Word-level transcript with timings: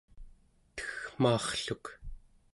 teggmaarrluk 0.75 1.85